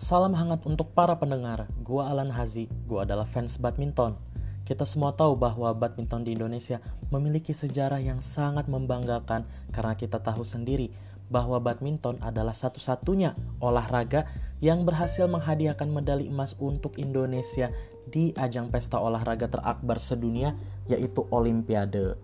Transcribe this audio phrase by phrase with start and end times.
[0.00, 1.68] Salam hangat untuk para pendengar.
[1.84, 4.16] Gua Alan Hazi, gua adalah fans badminton.
[4.64, 6.80] Kita semua tahu bahwa badminton di Indonesia
[7.12, 10.88] memiliki sejarah yang sangat membanggakan karena kita tahu sendiri
[11.28, 14.24] bahwa badminton adalah satu-satunya olahraga
[14.64, 17.68] yang berhasil menghadiahkan medali emas untuk Indonesia
[18.08, 20.56] di ajang pesta olahraga terakbar sedunia
[20.88, 22.16] yaitu Olimpiade.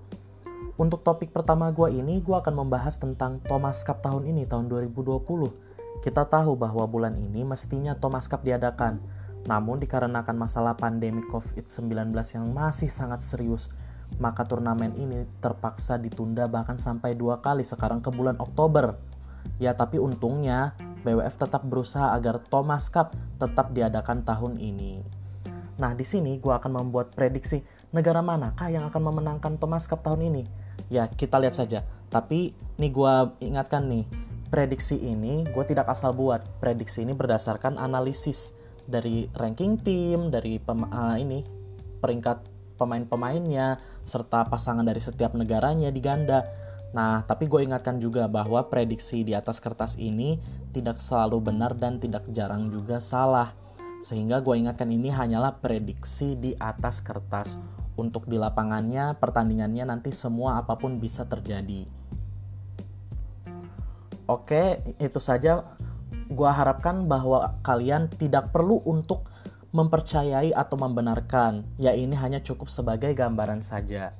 [0.80, 5.65] Untuk topik pertama gue ini, gue akan membahas tentang Thomas Cup tahun ini, tahun 2020.
[6.04, 9.00] Kita tahu bahwa bulan ini mestinya Thomas Cup diadakan,
[9.46, 13.72] namun dikarenakan masalah pandemi COVID-19 yang masih sangat serius,
[14.18, 18.98] maka turnamen ini terpaksa ditunda bahkan sampai dua kali sekarang ke bulan Oktober.
[19.62, 20.74] Ya tapi untungnya
[21.06, 25.00] BWF tetap berusaha agar Thomas Cup tetap diadakan tahun ini.
[25.78, 27.62] Nah di sini gue akan membuat prediksi
[27.94, 32.90] negara manakah yang akan memenangkan Thomas Cup tahun ini ya kita lihat saja tapi nih
[32.94, 34.04] gue ingatkan nih
[34.48, 36.42] prediksi ini gue tidak asal buat.
[36.62, 38.54] Prediksi ini berdasarkan analisis
[38.86, 41.42] dari ranking tim dari pem, uh, ini
[41.98, 42.46] peringkat
[42.78, 46.44] pemain-pemainnya serta pasangan dari setiap negaranya di ganda
[46.96, 50.40] Nah, tapi gue ingatkan juga bahwa prediksi di atas kertas ini
[50.72, 53.52] tidak selalu benar dan tidak jarang juga salah.
[54.00, 57.60] Sehingga gue ingatkan ini hanyalah prediksi di atas kertas.
[58.00, 61.88] Untuk di lapangannya pertandingannya nanti semua apa pun bisa terjadi
[64.26, 65.64] oke itu saja.
[66.26, 69.30] Gua harapkan bahwa kalian tidak perlu untuk
[69.70, 71.62] mempercayai atau membenarkan.
[71.78, 74.14] Ya ini hanya cukup sebagai gambaran saja.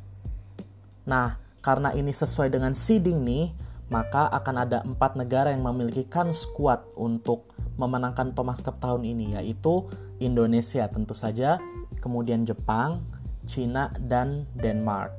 [1.07, 3.51] Nah karena ini sesuai dengan seeding nih
[3.87, 9.39] maka akan ada empat negara yang memiliki kan squad untuk memenangkan Thomas Cup tahun ini
[9.39, 9.87] yaitu
[10.19, 11.61] Indonesia tentu saja,
[12.01, 13.05] kemudian Jepang,
[13.47, 15.13] Cina, dan Denmark.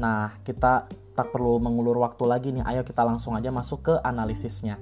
[0.00, 4.78] Nah, kita tak perlu mengulur waktu lagi nih, ayo kita langsung aja masuk ke analisisnya.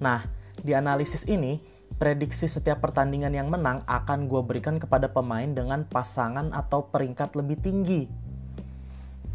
[0.00, 0.24] Nah,
[0.64, 1.60] di analisis ini,
[2.00, 7.60] prediksi setiap pertandingan yang menang akan gue berikan kepada pemain dengan pasangan atau peringkat lebih
[7.60, 8.08] tinggi.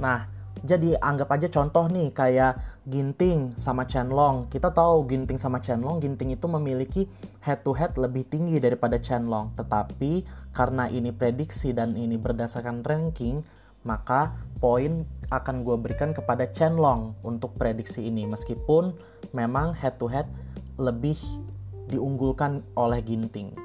[0.01, 0.25] Nah,
[0.65, 2.57] jadi anggap aja contoh nih kayak
[2.89, 4.49] Ginting sama Chenlong.
[4.49, 7.05] Kita tahu Ginting sama Chenlong, Ginting itu memiliki
[7.45, 9.53] head to head lebih tinggi daripada Chenlong.
[9.53, 10.25] Tetapi
[10.55, 13.45] karena ini prediksi dan ini berdasarkan ranking,
[13.87, 18.27] maka poin akan gue berikan kepada Chenlong untuk prediksi ini.
[18.27, 18.91] Meskipun
[19.31, 20.27] memang head to head
[20.75, 21.15] lebih
[21.87, 23.55] diunggulkan oleh Ginting.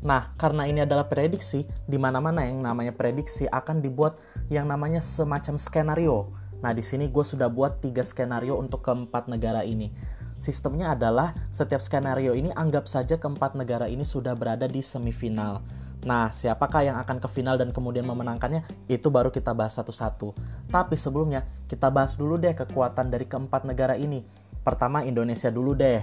[0.00, 4.16] Nah, karena ini adalah prediksi, di mana-mana yang namanya prediksi akan dibuat
[4.48, 6.32] yang namanya semacam skenario.
[6.64, 9.92] Nah, di sini gue sudah buat tiga skenario untuk keempat negara ini.
[10.40, 15.60] Sistemnya adalah setiap skenario ini anggap saja keempat negara ini sudah berada di semifinal.
[16.00, 18.64] Nah, siapakah yang akan ke final dan kemudian memenangkannya?
[18.88, 20.32] Itu baru kita bahas satu-satu.
[20.72, 24.24] Tapi sebelumnya, kita bahas dulu deh kekuatan dari keempat negara ini.
[24.64, 26.00] Pertama, Indonesia dulu deh.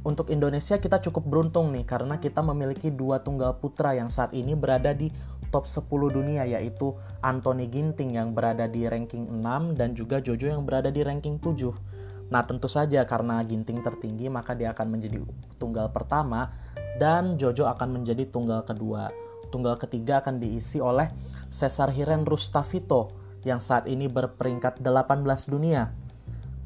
[0.00, 4.56] Untuk Indonesia kita cukup beruntung nih karena kita memiliki dua tunggal putra yang saat ini
[4.56, 5.12] berada di
[5.52, 10.64] top 10 dunia yaitu Anthony Ginting yang berada di ranking 6 dan juga Jojo yang
[10.64, 12.32] berada di ranking 7.
[12.32, 15.20] Nah tentu saja karena Ginting tertinggi maka dia akan menjadi
[15.60, 16.48] tunggal pertama
[16.96, 19.12] dan Jojo akan menjadi tunggal kedua.
[19.50, 21.10] Tunggal ketiga akan diisi oleh
[21.50, 23.10] Cesar Hiren Rustavito
[23.42, 25.90] yang saat ini berperingkat 18 dunia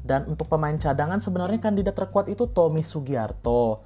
[0.05, 3.81] dan untuk pemain cadangan sebenarnya kandidat terkuat itu Tommy Sugiarto.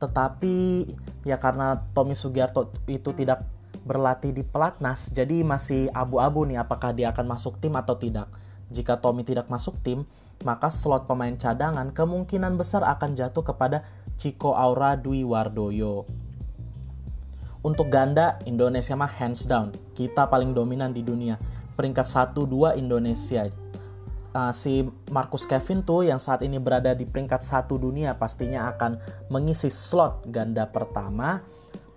[0.00, 0.88] Tetapi
[1.28, 3.44] ya karena Tommy Sugiarto itu tidak
[3.84, 8.32] berlatih di pelatnas, jadi masih abu-abu nih apakah dia akan masuk tim atau tidak.
[8.72, 10.08] Jika Tommy tidak masuk tim,
[10.44, 13.84] maka slot pemain cadangan kemungkinan besar akan jatuh kepada
[14.16, 16.08] Chico Aura Dwi Wardoyo.
[17.62, 19.74] Untuk ganda, Indonesia mah hands down.
[19.96, 21.38] Kita paling dominan di dunia.
[21.74, 23.46] Peringkat 1-2 Indonesia
[24.34, 28.98] uh, si Marcus Kevin tuh yang saat ini berada di peringkat satu dunia pastinya akan
[29.32, 31.42] mengisi slot ganda pertama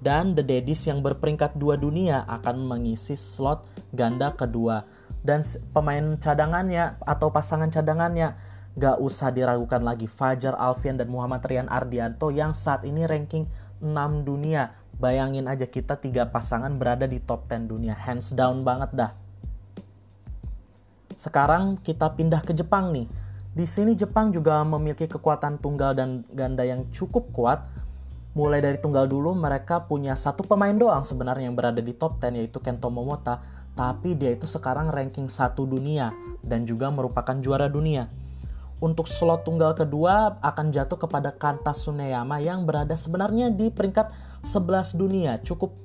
[0.01, 4.85] dan The Daddies yang berperingkat dua dunia akan mengisi slot ganda kedua
[5.21, 8.33] dan pemain cadangannya atau pasangan cadangannya
[8.73, 13.45] gak usah diragukan lagi Fajar Alfian dan Muhammad Rian Ardianto yang saat ini ranking
[13.83, 13.93] 6
[14.25, 19.11] dunia bayangin aja kita tiga pasangan berada di top 10 dunia hands down banget dah
[21.21, 23.05] sekarang kita pindah ke Jepang nih.
[23.53, 27.61] Di sini Jepang juga memiliki kekuatan tunggal dan ganda yang cukup kuat.
[28.33, 32.41] Mulai dari tunggal dulu mereka punya satu pemain doang sebenarnya yang berada di top 10
[32.41, 33.37] yaitu Kento Momota.
[33.77, 36.09] Tapi dia itu sekarang ranking satu dunia
[36.41, 38.09] dan juga merupakan juara dunia.
[38.81, 44.09] Untuk slot tunggal kedua akan jatuh kepada Kanta Suneyama yang berada sebenarnya di peringkat
[44.41, 45.37] 11 dunia.
[45.45, 45.77] Cukup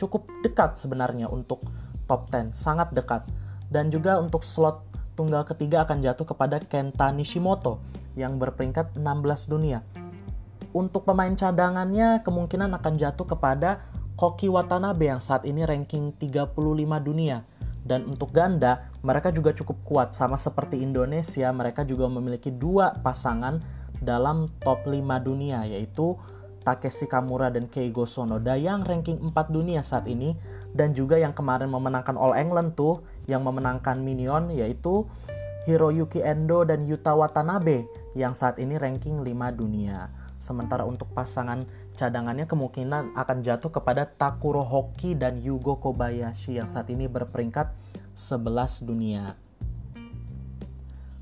[0.00, 1.60] cukup dekat sebenarnya untuk
[2.08, 3.28] top 10, sangat dekat
[3.68, 4.80] dan juga untuk slot
[5.12, 7.84] tunggal ketiga akan jatuh kepada Kenta Nishimoto
[8.16, 9.84] yang berperingkat 16 dunia.
[10.72, 13.84] untuk pemain cadangannya kemungkinan akan jatuh kepada
[14.16, 16.56] Koki Watanabe yang saat ini ranking 35
[17.04, 17.44] dunia.
[17.84, 23.58] Dan untuk ganda, mereka juga cukup kuat sama seperti Indonesia, mereka juga memiliki dua pasangan
[23.98, 26.14] dalam top 5 dunia yaitu
[26.62, 30.38] Takeshi Kamura dan Keigo Sonoda yang ranking 4 dunia saat ini
[30.70, 35.06] dan juga yang kemarin memenangkan All England tuh yang memenangkan Minion yaitu
[35.66, 37.86] Hiroyuki Endo dan Yuta Watanabe
[38.18, 40.10] yang saat ini ranking 5 dunia.
[40.38, 41.62] Sementara untuk pasangan
[41.94, 47.70] cadangannya kemungkinan akan jatuh kepada Takuro Hoki dan Yugo Kobayashi yang saat ini berperingkat
[48.12, 49.34] 11 dunia.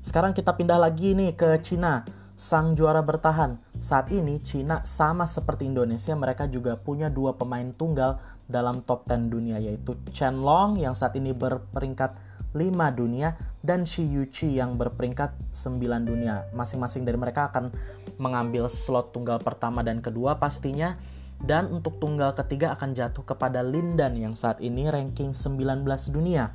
[0.01, 2.01] Sekarang kita pindah lagi nih ke Cina,
[2.33, 3.61] sang juara bertahan.
[3.77, 8.17] Saat ini Cina sama seperti Indonesia, mereka juga punya dua pemain tunggal
[8.49, 12.17] dalam top 10 dunia yaitu Chen Long yang saat ini berperingkat
[12.51, 16.49] 5 dunia dan Shi Yuchi yang berperingkat 9 dunia.
[16.51, 17.71] Masing-masing dari mereka akan
[18.19, 20.99] mengambil slot tunggal pertama dan kedua pastinya
[21.41, 26.51] dan untuk tunggal ketiga akan jatuh kepada Lindan yang saat ini ranking 19 dunia.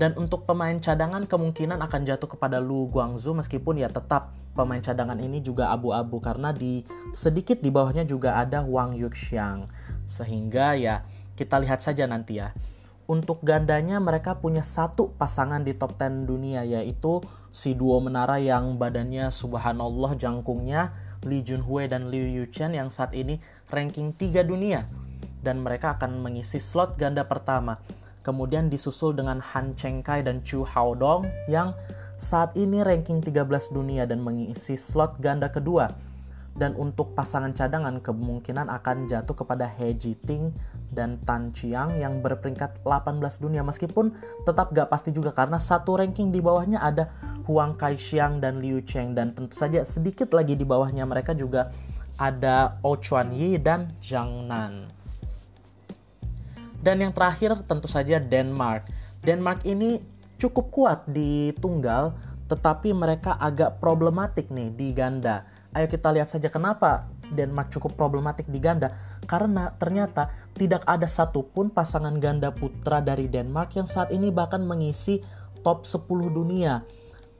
[0.00, 5.20] Dan untuk pemain cadangan kemungkinan akan jatuh kepada Lu Guangzhou meskipun ya tetap pemain cadangan
[5.20, 9.68] ini juga abu-abu karena di sedikit di bawahnya juga ada Wang Yuxiang.
[10.08, 11.04] Sehingga ya
[11.36, 12.56] kita lihat saja nanti ya.
[13.12, 17.20] Untuk gandanya mereka punya satu pasangan di top 10 dunia yaitu
[17.52, 20.96] si duo menara yang badannya subhanallah jangkungnya
[21.28, 23.36] Lee Junhui dan Liu Yuchen yang saat ini
[23.68, 24.88] ranking 3 dunia
[25.44, 27.76] dan mereka akan mengisi slot ganda pertama.
[28.20, 31.72] Kemudian disusul dengan Han Chengkai dan Chu Haodong yang
[32.20, 35.88] saat ini ranking 13 dunia dan mengisi slot ganda kedua.
[36.52, 40.52] Dan untuk pasangan cadangan kemungkinan akan jatuh kepada He Jiting
[40.92, 44.12] dan Tan Chiang yang berperingkat 18 dunia meskipun
[44.44, 47.08] tetap gak pasti juga karena satu ranking di bawahnya ada
[47.46, 51.70] Huang Kai-xiang dan Liu Cheng dan tentu saja sedikit lagi di bawahnya mereka juga
[52.18, 54.99] ada Oh Chuan Yi dan Zhang Nan.
[56.80, 58.88] Dan yang terakhir tentu saja Denmark.
[59.20, 60.00] Denmark ini
[60.40, 62.16] cukup kuat di tunggal
[62.50, 65.46] tetapi mereka agak problematik nih di ganda.
[65.70, 68.90] Ayo kita lihat saja kenapa Denmark cukup problematik di ganda
[69.30, 75.22] karena ternyata tidak ada satupun pasangan ganda putra dari Denmark yang saat ini bahkan mengisi
[75.62, 76.82] top 10 dunia.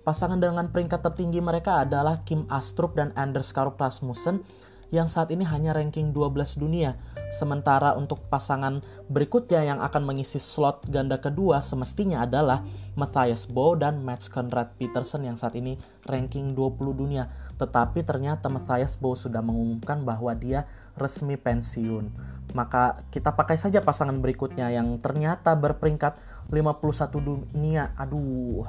[0.06, 4.46] Pasangan dengan peringkat tertinggi mereka adalah Kim Astrup dan Anders Karup Rasmussen
[4.94, 6.94] yang saat ini hanya ranking 12 dunia.
[7.30, 12.66] Sementara untuk pasangan berikutnya yang akan mengisi slot ganda kedua semestinya adalah
[12.98, 15.78] Matthias Bo dan Mats Conrad Peterson yang saat ini
[16.10, 17.30] ranking 20 dunia.
[17.54, 20.66] Tetapi ternyata Matthias Bo sudah mengumumkan bahwa dia
[20.98, 22.10] resmi pensiun.
[22.50, 26.18] Maka kita pakai saja pasangan berikutnya yang ternyata berperingkat
[26.50, 27.94] 51 dunia.
[27.94, 28.66] Aduh,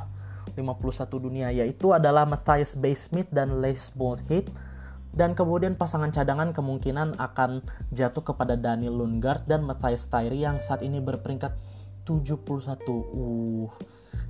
[0.54, 4.54] 51 dunia yaitu adalah Matthias Baysmith dan Les Bolthead
[5.12, 10.80] dan kemudian pasangan cadangan kemungkinan akan jatuh kepada Daniel Lundgaard dan Matthias Tyree yang saat
[10.84, 11.52] ini berperingkat
[12.08, 12.88] 71.
[12.88, 13.68] Uh.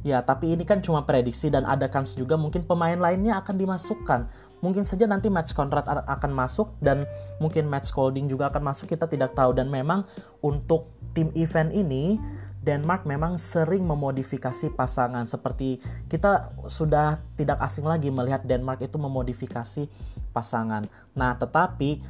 [0.02, 4.22] Ya, tapi ini kan cuma prediksi dan ada kans juga mungkin pemain lainnya akan dimasukkan.
[4.62, 7.06] Mungkin saja nanti match Conrad akan masuk dan
[7.42, 9.58] mungkin match Colding juga akan masuk, kita tidak tahu.
[9.58, 10.06] Dan memang
[10.42, 12.22] untuk tim event ini
[12.62, 15.26] Denmark memang sering memodifikasi pasangan.
[15.26, 19.90] Seperti kita sudah tidak asing lagi melihat Denmark itu memodifikasi
[20.30, 20.86] pasangan.
[21.18, 22.06] Nah, tetapi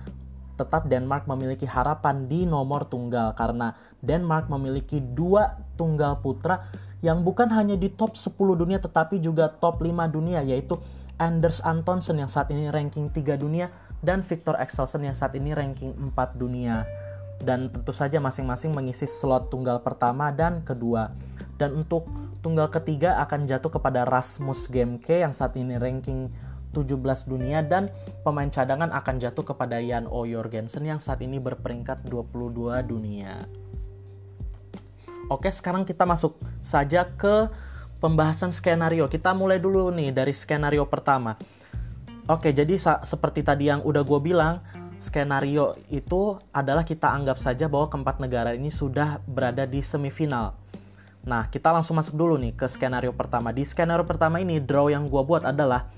[0.59, 3.31] tetap Denmark memiliki harapan di nomor tunggal.
[3.33, 3.71] Karena
[4.03, 6.67] Denmark memiliki dua tunggal putra
[7.01, 10.77] yang bukan hanya di top 10 dunia tetapi juga top 5 dunia yaitu
[11.17, 13.73] Anders Antonsen yang saat ini ranking 3 dunia
[14.05, 16.85] dan Victor Axelsen yang saat ini ranking 4 dunia
[17.41, 21.09] dan tentu saja masing-masing mengisi slot tunggal pertama dan kedua.
[21.57, 22.09] Dan untuk
[22.41, 26.33] tunggal ketiga akan jatuh kepada Rasmus Gemke yang saat ini ranking
[26.71, 27.91] 17 dunia dan
[28.23, 33.43] pemain cadangan akan jatuh kepada Jan O Jorgensen yang saat ini berperingkat 22 dunia.
[35.27, 37.47] Oke, sekarang kita masuk saja ke
[37.99, 39.07] pembahasan skenario.
[39.07, 41.37] Kita mulai dulu nih dari skenario pertama.
[42.27, 44.63] Oke, jadi seperti tadi yang udah gue bilang,
[45.01, 50.53] skenario itu adalah kita anggap saja bahwa keempat negara ini sudah berada di semifinal.
[51.25, 53.49] Nah, kita langsung masuk dulu nih ke skenario pertama.
[53.49, 55.89] Di skenario pertama ini, draw yang gue buat adalah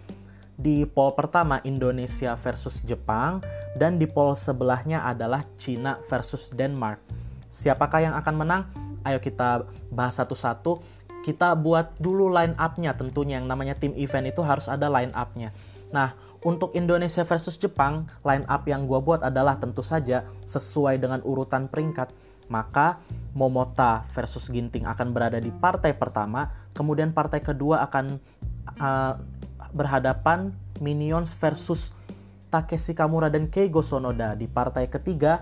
[0.56, 3.44] di poll pertama Indonesia versus Jepang
[3.76, 7.04] dan di poll sebelahnya adalah Cina versus Denmark.
[7.52, 8.64] Siapakah yang akan menang?
[9.04, 10.80] Ayo kita bahas satu-satu.
[11.24, 15.56] Kita buat dulu line up-nya tentunya yang namanya tim event itu harus ada line up-nya.
[15.92, 16.12] Nah,
[16.44, 21.72] untuk Indonesia versus Jepang, line up yang gue buat adalah tentu saja sesuai dengan urutan
[21.72, 22.12] peringkat.
[22.52, 23.00] Maka
[23.32, 28.20] Momota versus Ginting akan berada di partai pertama, kemudian partai kedua akan
[28.78, 29.14] uh,
[29.72, 30.52] berhadapan
[30.84, 31.96] Minions versus
[32.52, 34.36] Takeshi Kamura dan Keigo Sonoda.
[34.36, 35.42] Di partai ketiga,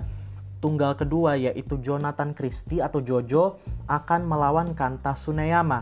[0.62, 3.58] tunggal kedua yaitu Jonathan Christie atau Jojo
[3.90, 5.82] akan melawan Kanta Suneyama.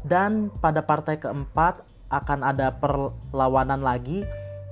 [0.00, 4.24] Dan pada partai keempat akan ada perlawanan lagi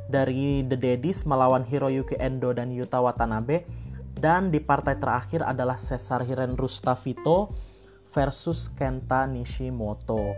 [0.08, 3.64] dari The Daddies melawan Hiroyuki Endo dan Yuta Watanabe.
[4.14, 7.50] Dan di partai terakhir adalah Cesar Hiren Rustavito
[8.14, 10.32] versus Kenta Nishimoto.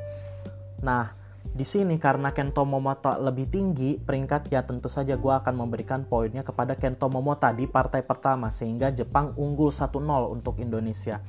[0.81, 1.13] Nah,
[1.47, 6.43] di sini karena Kento Momota lebih tinggi peringkat ya tentu saja gue akan memberikan poinnya
[6.43, 9.93] kepada Kento Momota di partai pertama sehingga Jepang unggul 1-0
[10.33, 11.21] untuk Indonesia.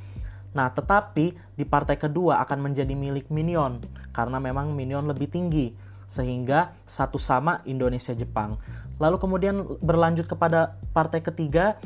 [0.56, 3.78] Nah, tetapi di partai kedua akan menjadi milik Minion
[4.16, 8.58] karena memang Minion lebih tinggi sehingga satu sama Indonesia Jepang.
[8.98, 11.78] Lalu kemudian berlanjut kepada partai ketiga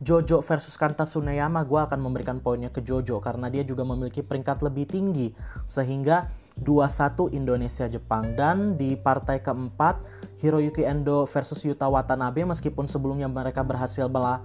[0.00, 4.64] Jojo versus Kanta Suneyama, gue akan memberikan poinnya ke Jojo karena dia juga memiliki peringkat
[4.64, 5.36] lebih tinggi
[5.68, 6.32] sehingga
[6.64, 10.00] 2-1 Indonesia Jepang dan di partai keempat
[10.40, 14.40] Hiroyuki Endo versus Yuta Watanabe meskipun sebelumnya mereka berhasil bela,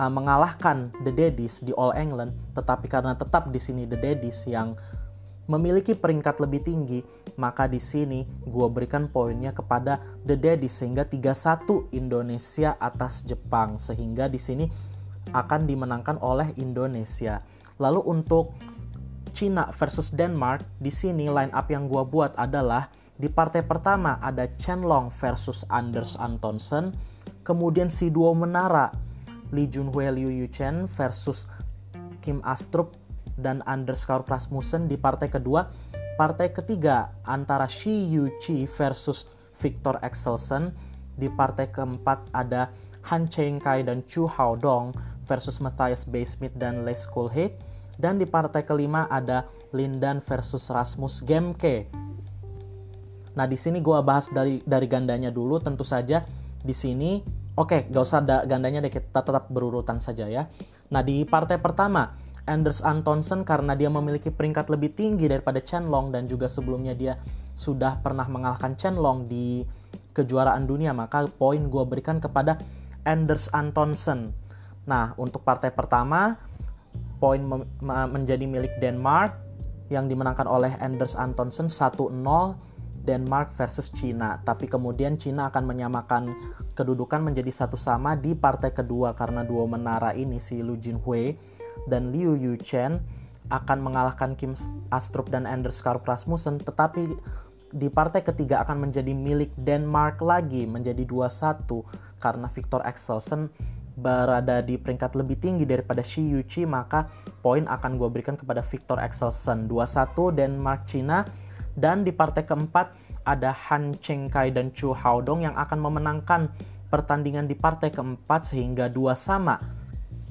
[0.00, 4.72] uh, mengalahkan The Daddies di All England tetapi karena tetap di sini The Daddies yang
[5.46, 7.00] memiliki peringkat lebih tinggi
[7.36, 14.30] maka di sini gue berikan poinnya kepada The Daddies sehingga 3-1 Indonesia atas Jepang sehingga
[14.30, 14.66] di sini
[15.34, 17.42] akan dimenangkan oleh Indonesia.
[17.82, 18.54] Lalu untuk
[19.34, 22.86] Cina versus Denmark, di sini line up yang gua buat adalah
[23.18, 26.94] di partai pertama ada Chen Long versus Anders Antonsen,
[27.42, 28.94] kemudian si duo menara
[29.50, 31.50] Lee Junhui Liu Yuchen versus
[32.22, 32.94] Kim Astrup
[33.38, 35.66] dan Anders Kaur Rasmussen di partai kedua.
[36.14, 39.26] Partai ketiga antara Shi Yu Chi versus
[39.58, 40.70] Victor Axelsen.
[41.14, 42.70] Di partai keempat ada
[43.10, 44.94] Han Cheng Kai dan Chu Hao Dong
[45.26, 47.54] versus Matthias Basemith dan Les Coolhead.
[47.94, 51.86] Dan di partai kelima ada Lindan versus Rasmus Gemke.
[53.34, 55.58] Nah di sini gue bahas dari dari gandanya dulu.
[55.58, 56.22] Tentu saja
[56.64, 57.18] di sini,
[57.58, 60.46] oke, okay, gak usah ada gandanya deh kita tetap berurutan saja ya.
[60.90, 66.12] Nah di partai pertama Anders Antonsen karena dia memiliki peringkat lebih tinggi daripada Chen Long
[66.12, 67.16] dan juga sebelumnya dia
[67.56, 69.64] sudah pernah mengalahkan Chen Long di
[70.12, 72.60] kejuaraan dunia maka poin gue berikan kepada
[73.04, 74.44] Anders Antonsen
[74.84, 76.36] Nah, untuk partai pertama,
[77.16, 77.40] poin
[78.12, 79.32] menjadi milik Denmark
[79.88, 82.12] yang dimenangkan oleh Anders Antonsen 1-0
[83.04, 84.40] Denmark versus China.
[84.40, 86.22] Tapi kemudian China akan menyamakan
[86.72, 91.36] kedudukan menjadi satu sama di partai kedua karena dua menara ini si Lu Jinhui
[91.90, 93.02] dan Liu Yuchen
[93.52, 94.56] akan mengalahkan Kim
[94.88, 97.12] Astrup dan Anders Karp Rasmussen tetapi
[97.74, 101.66] di partai ketiga akan menjadi milik Denmark lagi menjadi 2-1
[102.22, 103.50] karena Victor Axelsen
[103.94, 107.06] berada di peringkat lebih tinggi daripada Shi Yuchi maka
[107.42, 109.70] poin akan gue berikan kepada Victor Axelsen.
[109.70, 111.22] 2-1 Denmark Cina.
[111.74, 112.94] Dan di partai keempat
[113.26, 116.46] ada Han Cheng Kai dan Chu Haodong yang akan memenangkan
[116.86, 119.58] pertandingan di partai keempat sehingga dua sama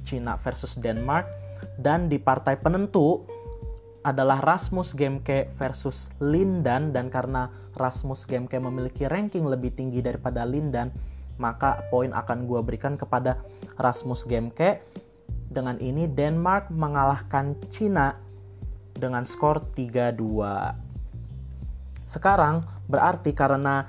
[0.04, 1.26] Cina versus Denmark
[1.80, 3.24] dan di partai penentu
[4.04, 7.48] adalah Rasmus Gemke versus Lindan dan karena
[7.80, 10.92] Rasmus Gemke memiliki ranking lebih tinggi daripada Lindan
[11.38, 13.42] maka poin akan gue berikan kepada
[13.78, 14.86] Rasmus Gemke.
[15.54, 18.18] Dengan ini Denmark mengalahkan Cina
[18.98, 20.18] dengan skor 3-2.
[22.10, 23.86] Sekarang berarti karena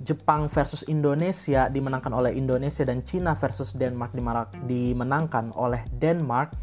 [0.00, 4.16] Jepang versus Indonesia dimenangkan oleh Indonesia dan Cina versus Denmark
[4.64, 6.56] dimenangkan oleh Denmark,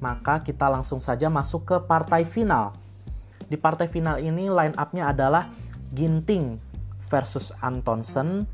[0.00, 2.72] maka kita langsung saja masuk ke partai final.
[3.44, 5.52] Di partai final ini line up-nya adalah
[5.92, 6.56] Ginting
[7.12, 8.48] versus Antonsen,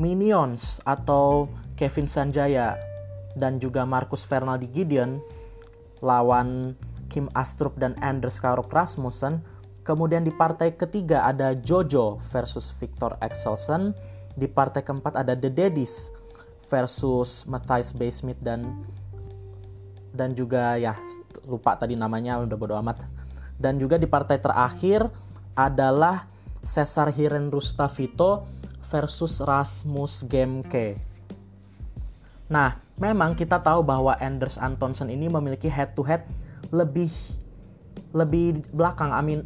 [0.00, 2.76] Minions atau Kevin Sanjaya
[3.36, 5.20] dan juga Marcus Fernaldi Gideon
[6.00, 6.76] lawan
[7.08, 9.40] Kim Astrup dan Anders Karok Rasmussen.
[9.84, 13.92] Kemudian di partai ketiga ada Jojo versus Victor Axelsen.
[14.34, 16.08] Di partai keempat ada The Daddies
[16.72, 18.82] versus Matthias Basemith dan
[20.16, 20.96] dan juga ya
[21.44, 23.04] lupa tadi namanya udah bodo amat.
[23.60, 25.06] Dan juga di partai terakhir
[25.54, 26.26] adalah
[26.64, 28.48] Cesar Hiren Rustavito
[28.88, 30.96] versus Rasmus Gemke.
[32.48, 36.24] Nah, memang kita tahu bahwa Anders Antonsen ini memiliki head to head
[36.72, 37.12] lebih
[38.14, 39.10] lebih belakang.
[39.10, 39.42] Amin,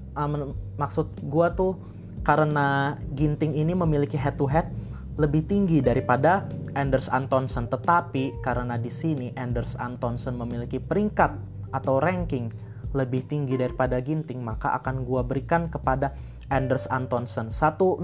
[0.77, 1.81] maksud gua tuh
[2.23, 4.69] karena Ginting ini memiliki head to head
[5.17, 6.45] lebih tinggi daripada
[6.77, 7.67] Anders Antonsen.
[7.67, 11.33] Tetapi karena di sini Anders Antonsen memiliki peringkat
[11.73, 12.53] atau ranking
[12.93, 16.13] lebih tinggi daripada Ginting, maka akan gua berikan kepada
[16.49, 18.01] Anders Antonsen 1-0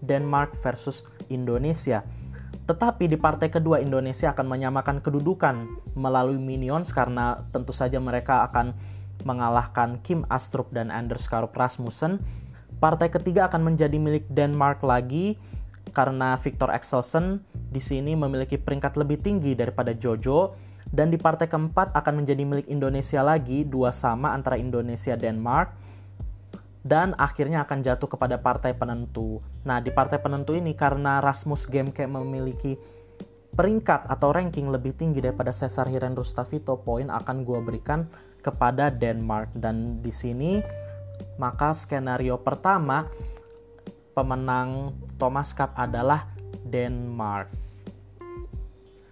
[0.00, 2.04] Denmark versus Indonesia.
[2.64, 8.72] Tetapi di partai kedua Indonesia akan menyamakan kedudukan melalui Minions karena tentu saja mereka akan
[9.22, 12.18] mengalahkan Kim Astrup dan Anders Karup Rasmussen.
[12.82, 15.38] Partai ketiga akan menjadi milik Denmark lagi
[15.94, 20.58] karena Victor Axelsen di sini memiliki peringkat lebih tinggi daripada Jojo
[20.90, 25.74] dan di partai keempat akan menjadi milik Indonesia lagi dua sama antara Indonesia Denmark
[26.84, 29.40] dan akhirnya akan jatuh kepada partai penentu.
[29.64, 32.76] Nah, di partai penentu ini karena Rasmus Gemke memiliki
[33.56, 38.04] peringkat atau ranking lebih tinggi daripada Cesar Hiren Rustavito, poin akan gue berikan
[38.44, 39.56] kepada Denmark.
[39.56, 40.60] Dan di sini
[41.40, 43.08] maka skenario pertama
[44.12, 46.28] pemenang Thomas Cup adalah
[46.62, 47.50] Denmark.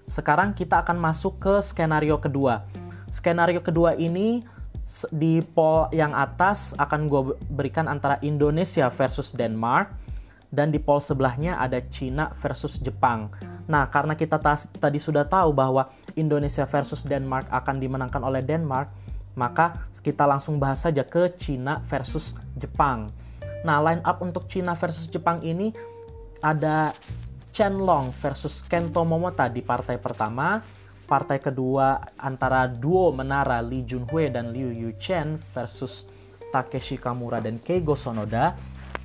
[0.07, 2.69] Sekarang kita akan masuk ke skenario kedua.
[3.09, 4.45] Skenario kedua ini
[5.09, 9.89] di poll yang atas akan gue berikan antara Indonesia versus Denmark
[10.53, 13.33] dan di poll sebelahnya ada Cina versus Jepang.
[13.65, 14.37] Nah, karena kita
[14.77, 18.93] tadi sudah tahu bahwa Indonesia versus Denmark akan dimenangkan oleh Denmark,
[19.35, 23.09] maka kita langsung bahas saja ke Cina versus Jepang.
[23.63, 25.71] Nah, line up untuk Cina versus Jepang ini
[26.43, 26.91] ada
[27.55, 30.59] Chen Long versus Kento Momota di partai pertama,
[31.07, 36.09] partai kedua antara duo menara Lee Junhui dan Liu Yuchen versus
[36.51, 38.59] Takeshi Kamura dan Keigo Sonoda.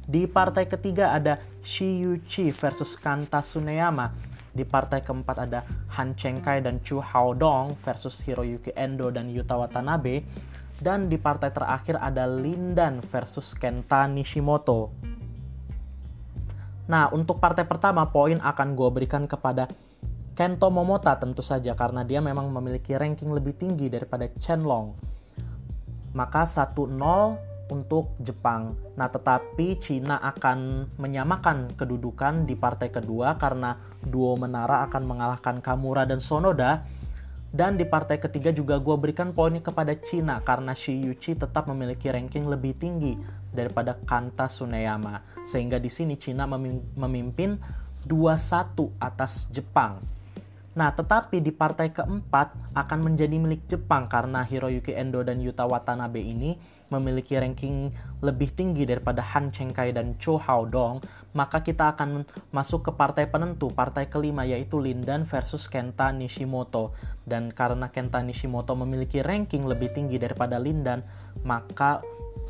[0.08, 4.10] Di partai ketiga ada Shi Yuchi versus Kanta Tsuneyama.
[4.58, 5.62] Di partai keempat ada
[6.02, 10.26] Han Chengkai dan Chu Haodong versus Hiroyuki Endo dan Yuta Watanabe.
[10.82, 14.90] Dan di partai terakhir ada Lindan versus Kenta Nishimoto.
[16.90, 19.70] Nah, untuk partai pertama poin akan gue berikan kepada
[20.38, 24.94] Kento Momota tentu saja karena dia memang memiliki ranking lebih tinggi daripada Chen Long.
[26.14, 26.78] Maka 1-0
[27.68, 28.76] untuk Jepang.
[28.96, 36.08] Nah, tetapi Cina akan menyamakan kedudukan di partai kedua karena duo menara akan mengalahkan Kamura
[36.08, 36.84] dan Sonoda.
[37.48, 42.12] Dan di partai ketiga juga gue berikan poinnya kepada Cina karena Shi Yuchi tetap memiliki
[42.12, 43.16] ranking lebih tinggi
[43.56, 45.24] daripada Kanta Tsuneyama.
[45.48, 46.44] Sehingga di sini Cina
[47.00, 47.56] memimpin
[48.04, 50.04] 2-1 atas Jepang.
[50.78, 56.22] Nah, tetapi di partai keempat akan menjadi milik Jepang karena Hiroyuki Endo dan Yuta Watanabe
[56.22, 56.54] ini
[56.88, 57.92] memiliki ranking
[58.24, 61.04] lebih tinggi daripada Han Chengkai dan Cho Dong,
[61.36, 66.96] maka kita akan masuk ke partai penentu, partai kelima yaitu Lindan versus Kenta Nishimoto.
[67.28, 71.04] Dan karena Kenta Nishimoto memiliki ranking lebih tinggi daripada Lindan,
[71.44, 72.02] maka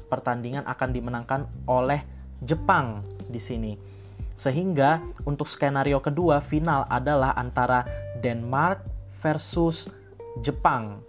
[0.07, 2.05] pertandingan akan dimenangkan oleh
[2.39, 3.73] Jepang di sini.
[4.37, 7.83] Sehingga untuk skenario kedua final adalah antara
[8.21, 8.85] Denmark
[9.17, 9.89] versus
[10.45, 11.01] Jepang.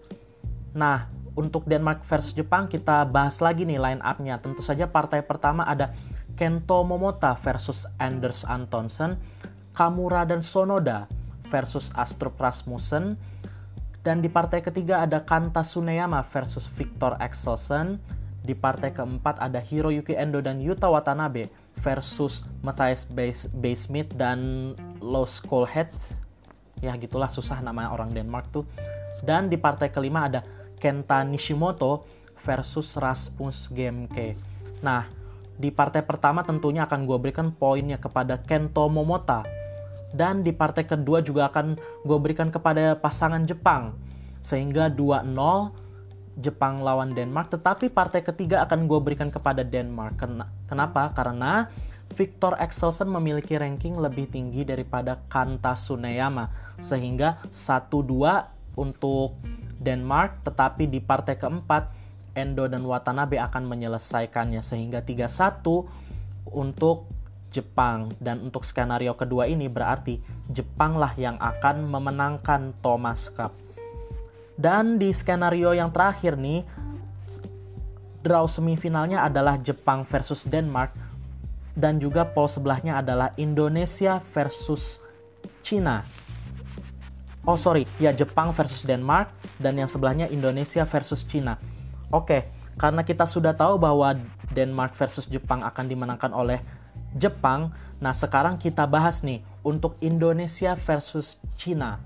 [0.73, 4.43] Nah, untuk Denmark versus Jepang kita bahas lagi nih line up-nya.
[4.43, 5.95] Tentu saja partai pertama ada
[6.35, 9.15] Kento Momota versus Anders Antonsen,
[9.71, 11.07] Kamura dan Sonoda
[11.47, 13.15] versus Astrup Rasmussen,
[14.03, 18.03] dan di partai ketiga ada Kanta Tsuneyama versus Victor Axelsen,
[18.43, 21.47] di partai keempat ada Hiroyuki Endo dan Yuta Watanabe
[21.79, 23.07] versus Matthias
[23.55, 25.95] Basemith dan Los Colhead
[26.79, 28.65] ya gitulah susah nama orang Denmark tuh
[29.27, 30.41] dan di partai kelima ada
[30.79, 32.07] Kenta Nishimoto
[32.47, 34.39] versus Rasmus Gemke.
[34.81, 35.05] Nah
[35.59, 39.43] di partai pertama tentunya akan gue berikan poinnya kepada Kento Momota.
[40.09, 43.93] Dan di partai kedua juga akan gue berikan kepada pasangan Jepang.
[44.41, 45.29] Sehingga 2-0
[46.39, 47.59] Jepang lawan Denmark.
[47.59, 50.15] Tetapi partai ketiga akan gue berikan kepada Denmark.
[50.71, 51.11] Kenapa?
[51.13, 51.67] Karena
[52.15, 56.49] Victor Axelsen memiliki ranking lebih tinggi daripada Kanta Tsuneyama
[56.81, 59.37] sehingga 1-2 untuk
[59.79, 61.97] Denmark tetapi di partai keempat
[62.35, 67.11] Endo dan Watanabe akan menyelesaikannya sehingga 3-1 untuk
[67.49, 70.21] Jepang dan untuk skenario kedua ini berarti
[70.53, 73.57] Jepanglah yang akan memenangkan Thomas Cup.
[74.59, 76.67] Dan di skenario yang terakhir nih
[78.21, 80.93] draw semifinalnya adalah Jepang versus Denmark
[81.79, 84.99] dan juga pol sebelahnya adalah Indonesia versus
[85.63, 86.03] Cina.
[87.49, 91.57] Oh sorry, ya Jepang versus Denmark dan yang sebelahnya Indonesia versus Cina.
[92.13, 92.45] Oke,
[92.77, 94.21] karena kita sudah tahu bahwa
[94.53, 96.61] Denmark versus Jepang akan dimenangkan oleh
[97.17, 97.73] Jepang,
[98.05, 101.97] nah sekarang kita bahas nih untuk Indonesia versus Cina.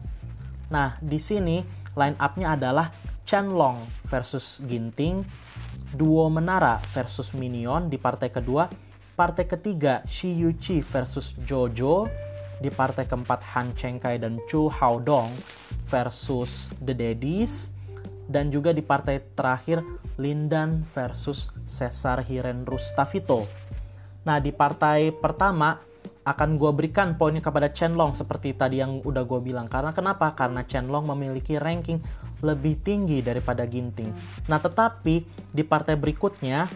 [0.70, 1.66] Nah, di sini
[1.98, 2.94] line up-nya adalah
[3.26, 5.26] Chen Long versus Ginting,
[5.90, 8.70] Duo Menara versus Minion di partai kedua,
[9.18, 12.07] partai ketiga Shi Yuchi versus Jojo,
[12.62, 15.35] di partai keempat Han Chengkai dan Chu Haodong
[15.90, 17.75] versus The Daddies,
[18.31, 19.83] dan juga di partai terakhir
[20.16, 23.44] Lindan versus Cesar Hiren Rustavito.
[24.22, 25.75] Nah di partai pertama
[26.22, 29.66] akan gue berikan poinnya kepada Chen Long seperti tadi yang udah gue bilang.
[29.66, 30.31] Karena kenapa?
[30.38, 31.98] Karena Chen Long memiliki ranking
[32.46, 34.14] lebih tinggi daripada Ginting.
[34.46, 36.70] Nah tetapi di partai berikutnya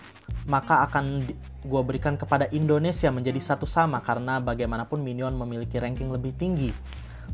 [0.46, 1.26] maka akan
[1.66, 6.70] gue berikan kepada Indonesia menjadi satu sama karena bagaimanapun Minion memiliki ranking lebih tinggi.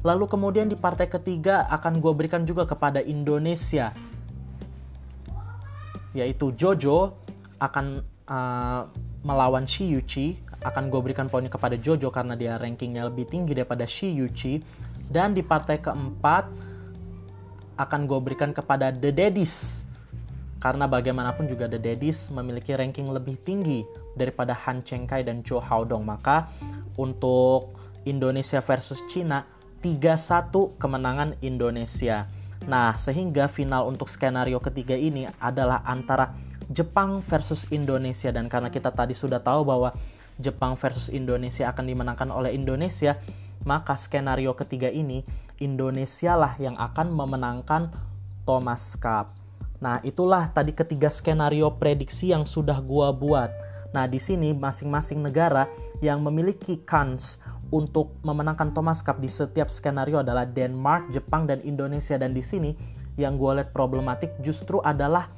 [0.01, 3.93] Lalu kemudian di partai ketiga akan gue berikan juga kepada Indonesia
[6.13, 7.17] yaitu Jojo
[7.57, 8.85] akan uh,
[9.25, 13.89] melawan Shi Yuchi akan gue berikan poinnya kepada Jojo karena dia rankingnya lebih tinggi daripada
[13.89, 14.63] Shi Yuchi
[15.11, 16.45] dan di partai keempat
[17.81, 19.83] akan gue berikan kepada The Daddies
[20.63, 23.83] karena bagaimanapun juga The Daddies memiliki ranking lebih tinggi
[24.15, 26.47] daripada Han Chengkai dan Zhou Haodong maka
[26.95, 27.75] untuk
[28.07, 29.43] Indonesia versus China
[29.83, 32.31] 3-1 kemenangan Indonesia.
[32.71, 36.31] Nah, sehingga final untuk skenario ketiga ini adalah antara
[36.71, 39.91] Jepang versus Indonesia dan karena kita tadi sudah tahu bahwa
[40.39, 43.19] Jepang versus Indonesia akan dimenangkan oleh Indonesia,
[43.67, 45.27] maka skenario ketiga ini
[45.59, 47.91] Indonesia lah yang akan memenangkan
[48.47, 49.42] Thomas Cup.
[49.83, 53.51] Nah, itulah tadi ketiga skenario prediksi yang sudah gua buat.
[53.91, 55.67] Nah, di sini masing-masing negara
[55.99, 57.43] yang memiliki kans
[57.75, 62.15] untuk memenangkan Thomas Cup di setiap skenario adalah Denmark, Jepang, dan Indonesia.
[62.15, 62.71] Dan di sini
[63.19, 65.29] yang gue lihat problematik justru adalah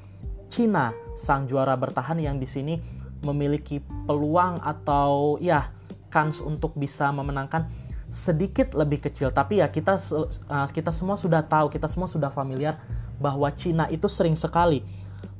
[0.52, 2.78] Cina, sang juara bertahan yang di sini
[3.24, 5.72] memiliki peluang atau ya
[6.12, 7.66] kans untuk bisa memenangkan
[8.12, 9.34] sedikit lebih kecil.
[9.34, 12.78] Tapi ya kita uh, kita semua sudah tahu, kita semua sudah familiar
[13.18, 14.82] bahwa Cina itu sering sekali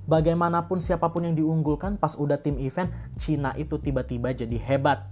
[0.05, 5.09] bagaimanapun siapa pun yang diunggulkan pas udah tim event Cina itu tiba-tiba jadi hebat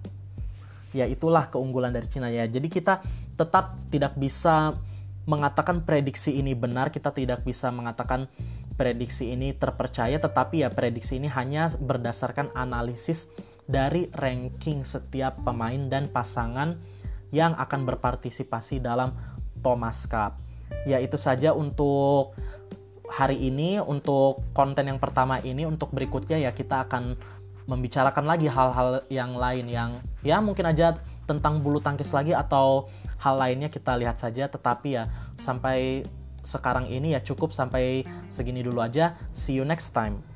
[0.92, 2.44] ya itulah keunggulan dari Cina ya.
[2.46, 3.00] Jadi kita
[3.34, 4.76] tetap tidak bisa
[5.24, 8.28] mengatakan prediksi ini benar, kita tidak bisa mengatakan
[8.76, 13.32] prediksi ini terpercaya, tetapi ya prediksi ini hanya berdasarkan analisis
[13.64, 16.76] dari ranking setiap pemain dan pasangan
[17.32, 19.16] yang akan berpartisipasi dalam
[19.64, 20.36] Thomas Cup.
[20.88, 22.36] Ya itu saja untuk
[23.08, 27.14] hari ini, untuk konten yang pertama ini, untuk berikutnya ya kita akan
[27.68, 29.90] membicarakan lagi hal-hal yang lain yang
[30.26, 30.98] ya mungkin aja
[31.30, 32.90] tentang bulu tangkis lagi atau
[33.22, 34.48] hal lainnya kita lihat saja.
[34.48, 35.06] Tetapi ya
[35.36, 36.02] sampai
[36.42, 39.14] sekarang ini ya cukup sampai segini dulu aja.
[39.30, 40.31] See you next time